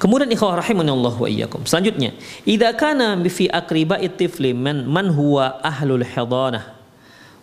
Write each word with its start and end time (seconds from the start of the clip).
Kemudian 0.00 0.32
ikhwah 0.32 0.56
rahimanallah 0.56 1.12
wa 1.12 1.28
iyyakum. 1.28 1.68
Selanjutnya, 1.68 2.16
idza 2.48 2.72
kana 2.72 3.20
fi 3.28 3.52
aqriba 3.52 4.00
tifli 4.00 4.56
man, 4.56 4.88
man 4.88 5.12
huwa 5.12 5.60
ahlul 5.60 6.00
hidanah 6.00 6.72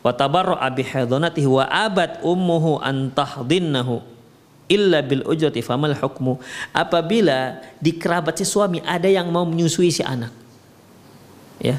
wa 0.02 0.10
tabarra'a 0.10 0.66
bi 0.74 0.82
hidanatihi 0.82 1.46
wa 1.46 1.70
abad 1.70 2.18
ummuhu 2.26 2.82
an 2.82 3.14
tahdinnahu 3.14 4.02
illa 4.74 5.06
bil 5.06 5.22
ujrati 5.30 5.62
famal 5.62 5.94
hukmu? 5.94 6.42
Apabila 6.74 7.62
di 7.78 7.94
kerabat 7.94 8.42
si 8.42 8.46
suami 8.50 8.82
ada 8.82 9.06
yang 9.06 9.30
mau 9.30 9.46
menyusui 9.46 9.94
si 9.94 10.02
anak. 10.02 10.34
Ya. 11.62 11.78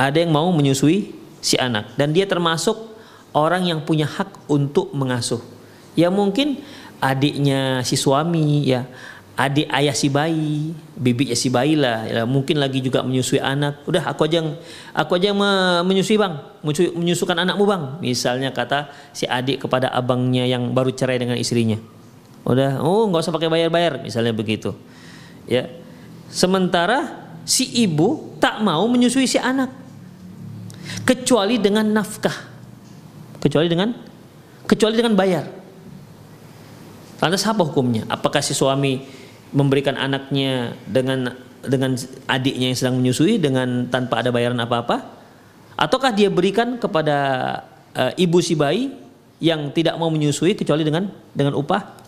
Ada 0.00 0.24
yang 0.24 0.32
mau 0.32 0.48
menyusui 0.48 1.12
si 1.44 1.60
anak. 1.60 1.92
Dan 2.00 2.16
dia 2.16 2.24
termasuk 2.24 2.88
orang 3.36 3.68
yang 3.68 3.84
punya 3.84 4.08
hak 4.08 4.48
untuk 4.48 4.96
mengasuh. 4.96 5.44
Ya 5.92 6.08
mungkin 6.08 6.64
adiknya 7.04 7.84
si 7.84 8.00
suami 8.00 8.64
ya 8.64 8.88
adik 9.34 9.66
ayah 9.66 9.94
si 9.94 10.06
bayi, 10.06 10.70
bibitnya 10.94 11.34
si 11.34 11.50
bayi 11.50 11.74
lah, 11.74 12.06
ya, 12.06 12.22
mungkin 12.22 12.62
lagi 12.62 12.78
juga 12.78 13.02
menyusui 13.02 13.42
anak. 13.42 13.82
Udah 13.82 14.06
aku 14.14 14.30
aja 14.30 14.38
yang 14.38 14.54
aku 14.94 15.18
aja 15.18 15.34
yang 15.34 15.38
menyusui 15.82 16.14
bang, 16.14 16.38
menyusukan 16.94 17.34
anakmu 17.42 17.66
bang. 17.66 17.82
Misalnya 17.98 18.54
kata 18.54 18.94
si 19.10 19.26
adik 19.26 19.66
kepada 19.66 19.90
abangnya 19.90 20.46
yang 20.46 20.70
baru 20.70 20.94
cerai 20.94 21.18
dengan 21.18 21.34
istrinya. 21.34 21.82
Udah, 22.46 22.78
oh 22.78 23.10
nggak 23.10 23.26
usah 23.26 23.34
pakai 23.34 23.50
bayar-bayar, 23.50 24.06
misalnya 24.06 24.30
begitu. 24.30 24.70
Ya, 25.50 25.66
sementara 26.30 27.26
si 27.42 27.66
ibu 27.82 28.38
tak 28.38 28.62
mau 28.62 28.86
menyusui 28.86 29.26
si 29.26 29.42
anak, 29.42 29.74
kecuali 31.02 31.58
dengan 31.58 31.90
nafkah, 31.90 32.38
kecuali 33.42 33.66
dengan 33.66 33.90
kecuali 34.62 34.94
dengan 34.94 35.18
bayar. 35.18 35.44
Lantas 37.18 37.42
apa 37.48 37.64
hukumnya? 37.64 38.04
Apakah 38.12 38.44
si 38.44 38.52
suami 38.52 39.23
memberikan 39.54 39.94
anaknya 39.94 40.74
dengan 40.84 41.32
dengan 41.64 41.96
adiknya 42.28 42.74
yang 42.74 42.78
sedang 42.78 42.96
menyusui 43.00 43.40
dengan 43.40 43.88
tanpa 43.88 44.20
ada 44.20 44.28
bayaran 44.28 44.58
apa-apa? 44.60 45.00
Ataukah 45.74 46.12
dia 46.12 46.28
berikan 46.28 46.76
kepada 46.76 47.16
uh, 47.96 48.12
ibu 48.20 48.38
si 48.44 48.52
bayi 48.52 48.92
yang 49.40 49.72
tidak 49.72 49.96
mau 49.96 50.12
menyusui 50.12 50.52
kecuali 50.58 50.84
dengan 50.84 51.08
dengan 51.32 51.56
upah? 51.56 52.04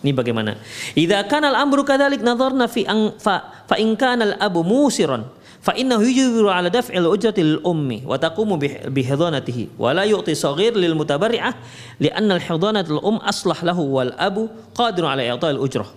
Ini 0.00 0.16
bagaimana? 0.16 0.56
Idza 0.96 1.20
kana 1.28 1.52
al-amru 1.52 1.84
kadzalik 1.84 2.24
nadharna 2.24 2.68
fi 2.68 2.88
an 2.88 3.16
fa 3.20 3.64
fa 3.68 3.76
in 3.76 3.92
kana 4.00 4.32
al-abu 4.32 4.64
musiran 4.64 5.28
fa 5.60 5.76
innahu 5.76 6.00
yujibu 6.00 6.48
ala 6.48 6.72
daf'il 6.72 7.04
ujrati 7.04 7.60
ummi 7.60 8.08
wa 8.08 8.16
taqumu 8.16 8.56
bi 8.88 9.00
hidanatihi 9.04 9.76
wa 9.76 9.92
la 9.92 10.08
yu'ti 10.08 10.32
saghir 10.32 10.72
lil 10.72 10.96
mutabarri'ah 10.96 11.52
li'anna 12.00 12.40
al-hidanatu 12.40 12.96
al 12.96 13.02
um 13.04 13.16
aslah 13.20 13.60
lahu 13.60 13.92
wal 13.92 14.12
abu 14.16 14.48
qadirun 14.72 15.12
ala 15.12 15.20
i'ta'il 15.20 15.60
ujrah. 15.60 15.88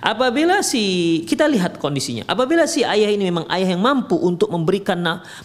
Apabila 0.00 0.64
si 0.64 1.20
kita 1.28 1.44
lihat 1.50 1.76
kondisinya, 1.76 2.24
apabila 2.24 2.64
si 2.64 2.86
ayah 2.86 3.10
ini 3.12 3.28
memang 3.28 3.44
ayah 3.52 3.76
yang 3.76 3.82
mampu 3.82 4.16
untuk 4.16 4.48
memberikan 4.48 4.96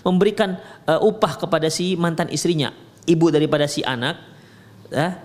memberikan 0.05 0.55
uh, 0.87 1.01
upah 1.03 1.41
kepada 1.41 1.67
si 1.67 1.99
mantan 1.99 2.31
istrinya, 2.31 2.71
ibu 3.03 3.27
daripada 3.27 3.67
si 3.67 3.83
anak, 3.83 4.15
ya, 4.93 5.19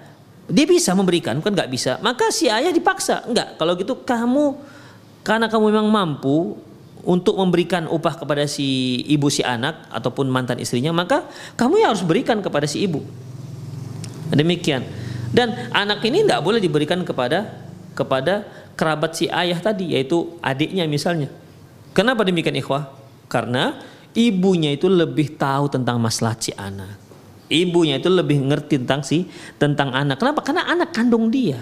dia 0.51 0.67
bisa 0.67 0.91
memberikan, 0.97 1.39
kan 1.39 1.53
nggak 1.55 1.71
bisa. 1.71 2.03
Maka 2.03 2.35
si 2.35 2.51
ayah 2.51 2.75
dipaksa, 2.75 3.23
enggak. 3.29 3.61
Kalau 3.61 3.79
gitu 3.79 4.03
kamu 4.03 4.59
karena 5.23 5.47
kamu 5.47 5.71
memang 5.71 5.87
mampu 5.87 6.59
untuk 7.03 7.35
memberikan 7.39 7.87
upah 7.91 8.19
kepada 8.19 8.47
si 8.47 9.03
ibu 9.11 9.27
si 9.31 9.43
anak 9.43 9.87
ataupun 9.91 10.27
mantan 10.31 10.59
istrinya, 10.59 10.91
maka 10.91 11.27
kamu 11.59 11.83
yang 11.83 11.91
harus 11.95 12.03
berikan 12.07 12.39
kepada 12.43 12.67
si 12.67 12.83
ibu. 12.83 13.03
Demikian. 14.33 14.83
Dan 15.33 15.73
anak 15.73 16.05
ini 16.05 16.25
nggak 16.29 16.41
boleh 16.45 16.61
diberikan 16.61 17.01
kepada 17.03 17.63
kepada 17.93 18.62
kerabat 18.77 19.17
si 19.17 19.29
ayah 19.29 19.59
tadi 19.59 19.95
yaitu 19.97 20.37
adiknya 20.41 20.89
misalnya. 20.89 21.29
Kenapa 21.93 22.25
demikian 22.25 22.57
ikhwah? 22.57 22.89
Karena 23.29 23.77
ibunya 24.17 24.73
itu 24.73 24.89
lebih 24.89 25.37
tahu 25.37 25.69
tentang 25.73 26.01
masalah 26.01 26.37
si 26.41 26.53
anak. 26.57 26.97
Ibunya 27.53 28.01
itu 28.01 28.09
lebih 28.09 28.41
ngerti 28.49 28.81
tentang 28.81 29.05
si 29.05 29.29
tentang 29.61 29.93
anak. 29.93 30.17
Kenapa? 30.17 30.41
Karena 30.41 30.65
anak 30.65 30.97
kandung 30.97 31.29
dia. 31.29 31.61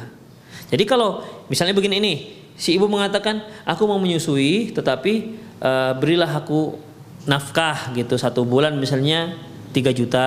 Jadi 0.71 0.87
kalau 0.87 1.27
misalnya 1.51 1.75
begini 1.75 1.99
ini, 1.99 2.15
si 2.55 2.79
ibu 2.79 2.87
mengatakan 2.87 3.43
aku 3.67 3.91
mau 3.91 3.99
menyusui 3.99 4.71
tetapi 4.71 5.35
uh, 5.59 5.99
berilah 5.99 6.31
aku 6.31 6.79
nafkah 7.27 7.91
gitu 7.99 8.15
satu 8.15 8.47
bulan 8.47 8.79
misalnya 8.79 9.35
3 9.75 9.91
juta. 9.91 10.27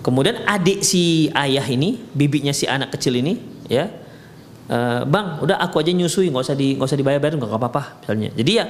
Kemudian 0.00 0.40
adik 0.48 0.80
si 0.80 1.28
ayah 1.36 1.66
ini, 1.68 2.00
bibinya 2.16 2.54
si 2.54 2.64
anak 2.64 2.96
kecil 2.96 3.18
ini, 3.18 3.36
ya, 3.68 3.92
Uh, 4.68 5.00
bang, 5.08 5.40
udah 5.40 5.56
aku 5.64 5.80
aja 5.80 5.96
nyusui, 5.96 6.28
nggak 6.28 6.44
usah 6.44 6.52
di 6.52 6.76
nggak 6.76 6.88
usah 6.92 6.98
dibayar 7.00 7.16
bayar 7.16 7.40
nggak 7.40 7.56
apa-apa 7.56 8.04
misalnya. 8.04 8.28
Jadi 8.36 8.52
ya 8.52 8.64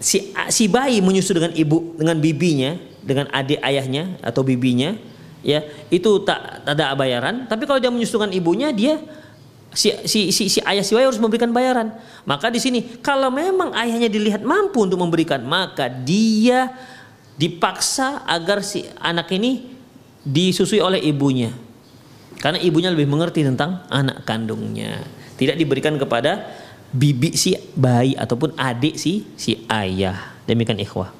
si 0.00 0.32
si 0.48 0.64
bayi 0.64 1.04
menyusu 1.04 1.36
dengan 1.36 1.52
ibu 1.52 1.92
dengan 2.00 2.16
bibinya, 2.16 2.80
dengan 3.04 3.28
adik 3.28 3.60
ayahnya 3.60 4.16
atau 4.24 4.40
bibinya, 4.40 4.96
ya 5.44 5.60
itu 5.92 6.24
tak 6.24 6.64
ada 6.64 6.96
bayaran. 6.96 7.44
Tapi 7.44 7.68
kalau 7.68 7.76
dia 7.76 7.92
menyusu 7.92 8.16
dengan 8.16 8.32
ibunya, 8.32 8.72
dia 8.72 8.96
si, 9.76 9.92
si, 10.08 10.32
si, 10.32 10.48
si 10.48 10.58
ayah 10.64 10.80
si 10.80 10.96
bayi 10.96 11.04
harus 11.04 11.20
memberikan 11.20 11.52
bayaran. 11.52 11.92
Maka 12.24 12.48
di 12.48 12.56
sini 12.56 12.80
kalau 13.04 13.28
memang 13.28 13.76
ayahnya 13.76 14.08
dilihat 14.08 14.40
mampu 14.40 14.88
untuk 14.88 15.04
memberikan, 15.04 15.44
maka 15.44 15.92
dia 15.92 16.72
dipaksa 17.36 18.24
agar 18.24 18.64
si 18.64 18.88
anak 19.04 19.28
ini 19.36 19.68
disusui 20.24 20.80
oleh 20.80 21.04
ibunya. 21.04 21.52
Karena 22.40 22.56
ibunya 22.56 22.88
lebih 22.88 23.04
mengerti 23.04 23.44
tentang 23.44 23.84
anak 23.92 24.24
kandungnya. 24.24 25.04
Tidak 25.36 25.56
diberikan 25.60 26.00
kepada 26.00 26.48
bibi 26.90 27.36
si 27.36 27.52
bayi 27.76 28.16
ataupun 28.16 28.56
adik 28.56 28.96
si 28.96 29.28
si 29.36 29.60
ayah. 29.68 30.40
Demikian 30.48 30.80
ikhwah. 30.80 31.12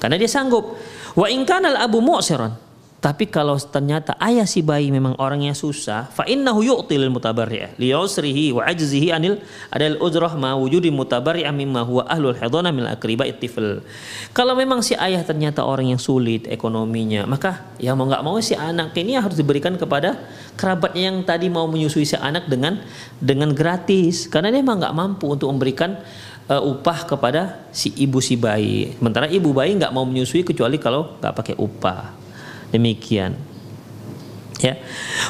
Karena 0.00 0.16
dia 0.16 0.26
sanggup. 0.26 0.80
Wa 1.12 1.28
in 1.28 1.44
al 1.44 1.76
abu 1.84 2.00
mu'siran 2.00 2.56
tapi 3.02 3.26
kalau 3.26 3.58
ternyata 3.58 4.14
ayah 4.22 4.46
si 4.46 4.62
bayi 4.62 4.94
memang 4.94 5.18
orangnya 5.18 5.58
susah, 5.58 6.06
fa 6.06 6.22
innahu 6.22 6.62
yu'ti 6.62 6.94
lil 6.94 7.10
mutabarri'ah 7.10 7.74
li 7.74 7.90
yusrihi 7.90 8.54
wa 8.54 8.62
ajzihi 8.62 9.10
anil 9.10 9.42
adal 9.74 9.98
ujrah 9.98 10.38
ma 10.38 10.54
wujudi 10.54 10.86
mutabarri'ah 10.94 11.50
mimma 11.50 11.82
huwa 11.82 12.06
ahlul 12.06 12.38
hidana 12.38 12.70
min 12.70 12.86
akriba 12.86 13.26
ittifal. 13.26 13.82
Kalau 14.30 14.54
memang 14.54 14.86
si 14.86 14.94
ayah 14.94 15.18
ternyata 15.26 15.66
orang 15.66 15.90
yang 15.90 15.98
sulit 15.98 16.46
ekonominya, 16.46 17.26
maka 17.26 17.74
ya 17.82 17.90
mau 17.98 18.06
nggak 18.06 18.22
mau 18.22 18.38
si 18.38 18.54
anak 18.54 18.94
ini 18.94 19.18
harus 19.18 19.34
diberikan 19.34 19.74
kepada 19.74 20.22
kerabatnya 20.54 21.10
yang 21.10 21.26
tadi 21.26 21.50
mau 21.50 21.66
menyusui 21.66 22.06
si 22.06 22.14
anak 22.14 22.46
dengan 22.46 22.86
dengan 23.18 23.50
gratis 23.50 24.30
karena 24.30 24.54
dia 24.54 24.62
memang 24.62 24.78
nggak 24.78 24.94
mampu 24.94 25.26
untuk 25.26 25.50
memberikan 25.50 25.98
uh, 26.46 26.62
upah 26.62 27.10
kepada 27.10 27.66
si 27.74 27.90
ibu 27.98 28.22
si 28.22 28.38
bayi. 28.38 28.94
Sementara 28.94 29.26
ibu 29.26 29.50
bayi 29.50 29.74
nggak 29.74 29.90
mau 29.90 30.06
menyusui 30.06 30.46
kecuali 30.46 30.78
kalau 30.78 31.18
nggak 31.18 31.34
pakai 31.34 31.58
upah. 31.58 32.21
Demikian. 32.72 33.36
Ya. 34.62 34.78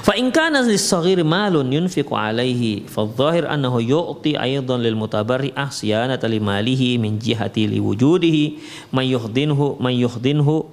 Fa 0.04 0.12
in 0.12 0.28
kana 0.28 0.60
lis-saghir 0.60 1.24
malun 1.24 1.72
yunfiqu 1.72 2.12
alaihi 2.12 2.84
fa 2.84 3.08
dhahir 3.08 3.48
annahu 3.48 3.80
yu'ti 3.80 4.36
aidan 4.36 4.84
lil 4.84 4.92
mutabarri'ah 4.92 5.72
siyanata 5.72 6.28
li 6.28 6.36
malihi 6.36 7.00
min 7.00 7.16
jihati 7.16 7.64
li 7.64 7.80
wujudihi 7.80 8.60
may 8.92 9.08
yuhdinhu 9.08 9.80
may 9.80 9.96
yuhdinhu 9.96 10.68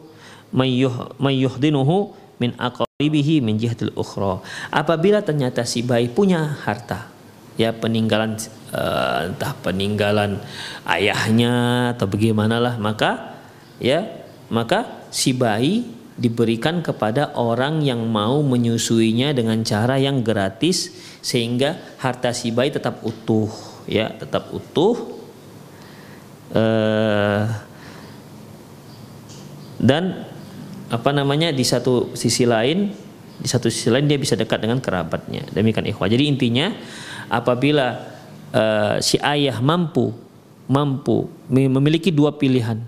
may 0.52 1.36
yuhdinuhu 1.40 2.12
min 2.40 2.52
aqribihi 2.56 3.44
min 3.44 3.60
jihatil 3.60 3.94
ukhra. 3.96 4.44
Apabila 4.72 5.24
ternyata 5.24 5.64
si 5.68 5.84
bayi 5.84 6.08
punya 6.12 6.58
harta, 6.64 7.12
ya 7.60 7.76
peninggalan 7.76 8.40
uh, 8.72 9.28
entah 9.30 9.54
peninggalan 9.60 10.40
ayahnya 10.88 11.92
atau 11.96 12.08
bagaimanalah 12.08 12.80
maka 12.80 13.36
ya 13.84 14.08
maka 14.48 15.06
si 15.12 15.36
bayi 15.36 15.84
diberikan 16.20 16.84
kepada 16.84 17.32
orang 17.40 17.80
yang 17.80 18.04
mau 18.04 18.44
menyusuinya 18.44 19.32
dengan 19.32 19.64
cara 19.64 19.96
yang 19.96 20.20
gratis 20.20 20.92
sehingga 21.24 21.80
harta 21.96 22.36
si 22.36 22.52
bayi 22.52 22.76
tetap 22.76 23.00
utuh 23.08 23.48
ya 23.88 24.12
tetap 24.12 24.52
utuh. 24.52 25.18
Uh, 26.50 27.46
dan 29.80 30.28
apa 30.90 31.10
namanya 31.14 31.54
di 31.56 31.62
satu 31.62 32.12
sisi 32.18 32.44
lain 32.44 32.92
di 33.40 33.48
satu 33.48 33.72
sisi 33.72 33.88
lain 33.88 34.10
dia 34.10 34.20
bisa 34.20 34.36
dekat 34.36 34.60
dengan 34.60 34.84
kerabatnya. 34.84 35.48
Demikian 35.56 35.88
ikhwah. 35.88 36.12
Jadi 36.12 36.28
intinya 36.28 36.76
apabila 37.32 37.96
uh, 38.52 39.00
si 39.00 39.16
ayah 39.24 39.56
mampu 39.64 40.12
mampu 40.68 41.32
memiliki 41.50 42.12
dua 42.12 42.36
pilihan. 42.36 42.84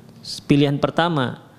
Pilihan 0.45 0.77
pertama 0.77 1.50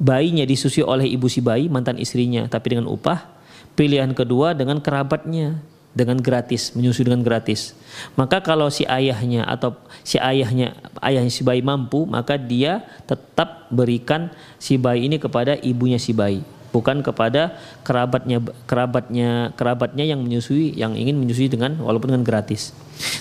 bayinya 0.00 0.48
disusui 0.48 0.80
oleh 0.80 1.04
ibu 1.06 1.28
si 1.28 1.44
bayi 1.44 1.68
mantan 1.68 2.00
istrinya 2.00 2.48
tapi 2.48 2.72
dengan 2.72 2.88
upah 2.88 3.28
pilihan 3.76 4.10
kedua 4.16 4.56
dengan 4.56 4.80
kerabatnya 4.80 5.60
dengan 5.90 6.22
gratis, 6.22 6.70
menyusui 6.78 7.02
dengan 7.02 7.22
gratis. 7.26 7.74
Maka 8.14 8.38
kalau 8.38 8.70
si 8.70 8.86
ayahnya 8.86 9.42
atau 9.42 9.74
si 10.06 10.22
ayahnya 10.22 10.78
ayah 11.02 11.26
si 11.26 11.42
bayi 11.42 11.62
mampu, 11.66 12.06
maka 12.06 12.38
dia 12.38 12.86
tetap 13.10 13.66
berikan 13.74 14.30
si 14.62 14.78
bayi 14.78 15.10
ini 15.10 15.18
kepada 15.18 15.58
ibunya 15.58 15.98
si 15.98 16.14
bayi, 16.14 16.46
bukan 16.70 17.02
kepada 17.02 17.58
kerabatnya 17.82 18.38
kerabatnya 18.70 19.50
kerabatnya 19.58 20.04
yang 20.06 20.22
menyusui 20.22 20.78
yang 20.78 20.94
ingin 20.94 21.18
menyusui 21.18 21.50
dengan 21.50 21.74
walaupun 21.82 22.14
dengan 22.14 22.22
gratis. 22.22 22.70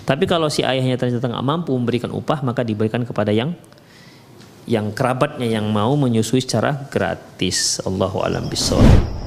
Tapi 0.05 0.29
kalau 0.29 0.45
si 0.53 0.61
ayahnya 0.61 1.01
ternyata 1.01 1.25
nggak 1.25 1.45
mampu 1.45 1.73
memberikan 1.73 2.13
upah, 2.13 2.45
maka 2.45 2.61
diberikan 2.61 3.01
kepada 3.01 3.33
yang 3.33 3.57
yang 4.69 4.93
kerabatnya 4.93 5.49
yang 5.49 5.73
mau 5.73 5.97
menyusui 5.97 6.45
secara 6.45 6.85
gratis. 6.93 7.81
Allahu 7.81 8.21
alam 8.21 8.45
bisawab. 8.45 9.18